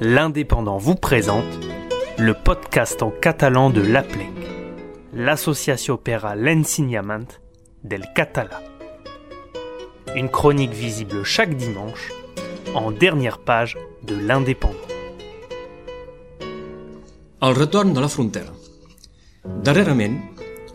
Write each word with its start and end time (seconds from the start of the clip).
l'Indépendant 0.00 0.78
vous 0.78 0.94
présente 0.94 1.58
le 2.18 2.32
podcast 2.32 3.02
en 3.02 3.10
catalan 3.10 3.70
de 3.70 3.80
l'APLEC, 3.80 4.30
l'association 5.12 5.94
opéra 5.94 6.36
l'enseignement 6.36 7.26
del 7.82 8.04
català. 8.14 8.62
Une 10.14 10.28
chronique 10.28 10.72
visible 10.72 11.24
chaque 11.24 11.56
dimanche 11.56 12.12
en 12.74 12.92
dernière 12.92 13.38
page 13.38 13.76
de 14.02 14.14
l'Indépendant. 14.14 14.76
El 17.42 17.54
retorn 17.54 17.92
de 17.92 18.00
la 18.00 18.08
frontera. 18.08 18.52
Darrerament, 19.64 20.20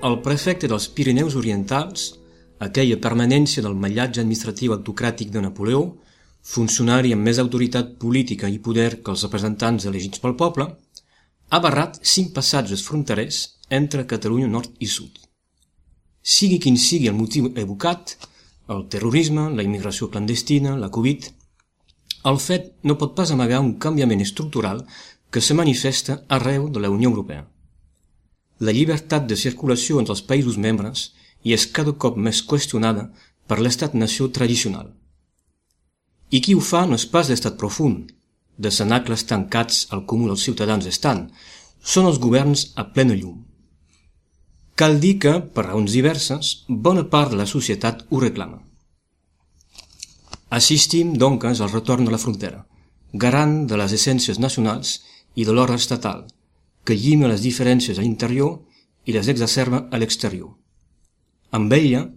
el 0.04 0.20
prefecte 0.22 0.68
dels 0.68 0.88
Pirineus 0.88 1.36
Orientals, 1.36 2.20
aquella 2.60 3.00
permanència 3.00 3.64
del 3.64 3.76
mallatge 3.76 4.20
administratiu 4.20 4.76
autocràtic 4.76 5.32
de 5.32 5.44
Napoleó, 5.44 5.94
funcionari 6.44 7.14
amb 7.16 7.24
més 7.24 7.40
autoritat 7.40 7.96
política 8.00 8.50
i 8.52 8.60
poder 8.60 9.02
que 9.02 9.14
els 9.16 9.24
representants 9.24 9.88
elegits 9.90 10.20
pel 10.20 10.36
poble, 10.36 10.68
ha 11.50 11.60
barrat 11.64 12.00
cinc 12.04 12.34
passatges 12.36 12.84
fronterers 12.84 13.40
entre 13.70 14.08
Catalunya 14.10 14.50
Nord 14.52 14.76
i 14.80 14.90
Sud. 14.92 15.20
Sigui 16.24 16.60
quin 16.60 16.78
sigui 16.78 17.10
el 17.12 17.16
motiu 17.16 17.50
evocat, 17.64 18.16
el 18.74 18.86
terrorisme, 18.90 19.50
la 19.56 19.64
immigració 19.64 20.10
clandestina, 20.12 20.76
la 20.80 20.92
Covid, 20.92 21.28
el 22.32 22.40
fet 22.40 22.72
no 22.88 22.96
pot 23.00 23.16
pas 23.16 23.32
amagar 23.32 23.60
un 23.60 23.74
canviament 23.86 24.22
estructural 24.24 24.86
que 25.32 25.42
se 25.42 25.56
manifesta 25.58 26.22
arreu 26.30 26.70
de 26.70 26.80
la 26.80 26.92
Unió 26.94 27.10
Europea. 27.10 27.44
La 28.60 28.72
llibertat 28.72 29.28
de 29.28 29.36
circulació 29.36 30.00
entre 30.00 30.16
els 30.16 30.24
països 30.24 30.58
membres 30.58 31.10
i 31.44 31.56
és 31.56 31.68
cada 31.68 31.96
cop 32.04 32.18
més 32.18 32.40
qüestionada 32.48 33.10
per 33.48 33.60
l'estat-nació 33.60 34.30
tradicional. 34.32 34.94
I 36.34 36.42
qui 36.42 36.56
ho 36.58 36.62
fa 36.66 36.84
no 36.90 36.98
és 36.98 37.06
pas 37.06 37.30
l'estat 37.30 37.58
profund, 37.62 38.10
de 38.58 38.72
cenacles 38.74 39.26
tancats 39.30 39.88
al 39.94 40.06
comú 40.10 40.30
dels 40.30 40.46
ciutadans 40.48 40.90
estan, 40.90 41.28
són 41.94 42.10
els 42.10 42.20
governs 42.24 42.72
a 42.76 42.88
plena 42.96 43.14
llum. 43.14 43.44
Cal 44.76 45.00
dir 45.00 45.18
que, 45.22 45.34
per 45.54 45.68
raons 45.68 45.94
diverses, 45.94 46.54
bona 46.68 47.04
part 47.10 47.34
de 47.34 47.38
la 47.38 47.50
societat 47.50 48.06
ho 48.10 48.22
reclama. 48.24 48.64
Assistim, 50.50 51.14
doncs, 51.18 51.62
al 51.62 51.70
retorn 51.70 52.06
de 52.06 52.14
la 52.14 52.22
frontera, 52.22 52.64
garant 53.14 53.66
de 53.70 53.78
les 53.78 53.94
essències 53.94 54.40
nacionals 54.42 55.00
i 55.36 55.46
de 55.46 55.54
l'ordre 55.54 55.78
estatal, 55.78 56.26
que 56.84 56.98
llima 56.98 57.30
les 57.30 57.46
diferències 57.46 57.98
a 57.98 58.02
l'interior 58.02 58.60
i 59.06 59.14
les 59.14 59.30
exacerba 59.30 59.88
a 59.92 60.02
l'exterior. 60.02 60.50
Amb 61.52 61.74
ella, 61.74 62.08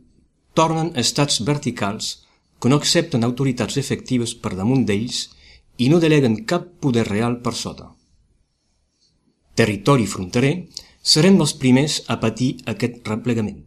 tornen 0.56 0.94
estats 0.96 1.42
verticals 1.44 2.25
que 2.60 2.68
no 2.68 2.78
accepten 2.80 3.24
autoritats 3.24 3.76
efectives 3.76 4.34
per 4.34 4.54
damunt 4.56 4.86
d'ells 4.88 5.26
i 5.78 5.88
no 5.92 6.00
deleguen 6.00 6.42
cap 6.48 6.66
poder 6.80 7.06
real 7.08 7.40
per 7.44 7.54
sota. 7.54 7.90
Territori 9.56 10.06
fronterer, 10.06 10.52
serem 11.00 11.40
els 11.40 11.54
primers 11.56 12.02
a 12.12 12.18
patir 12.20 12.56
aquest 12.72 13.06
replegament, 13.08 13.62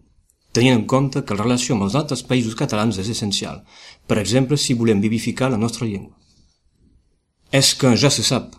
tenint 0.54 0.76
en 0.76 0.86
compte 0.86 1.24
que 1.26 1.38
la 1.38 1.46
relació 1.46 1.76
amb 1.76 1.88
els 1.88 1.98
altres 1.98 2.24
països 2.24 2.58
catalans 2.58 2.98
és 3.02 3.10
essencial, 3.10 3.62
per 4.08 4.20
exemple 4.22 4.58
si 4.58 4.78
volem 4.78 5.02
vivificar 5.02 5.50
la 5.50 5.62
nostra 5.62 5.88
llengua. 5.88 6.16
És 7.52 7.74
que 7.74 7.96
ja 7.98 8.12
se 8.14 8.26
sap, 8.26 8.54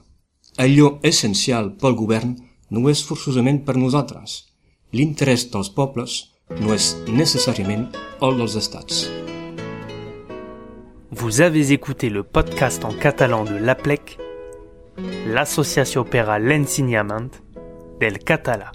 allò 0.59 0.97
essencial 1.07 1.75
pel 1.79 1.99
govern 1.99 2.37
no 2.71 2.87
és 2.91 3.03
forçosament 3.07 3.63
per 3.67 3.79
nosaltres. 3.79 4.45
L'interès 4.93 5.47
dels 5.53 5.71
pobles 5.71 6.23
no 6.59 6.75
és 6.75 6.95
necessàriament 7.07 7.91
el 8.27 8.41
dels 8.43 8.59
estats. 8.59 9.05
Vous 11.13 11.41
avez 11.41 11.73
écouté 11.73 12.09
le 12.09 12.23
podcast 12.23 12.85
en 12.85 12.93
catalan 12.93 13.43
de 13.43 13.57
l'APLEC, 13.57 14.17
l'association 15.27 16.03
opéra 16.03 16.39
l'enseignement 16.39 17.29
del 17.99 18.19
català. 18.19 18.71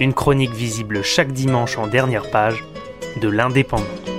Une 0.00 0.14
chronique 0.14 0.50
visible 0.50 1.02
chaque 1.02 1.30
dimanche 1.30 1.78
en 1.78 1.86
dernière 1.86 2.28
page 2.28 2.64
de 3.20 3.28
l'Indépendant. 3.28 4.11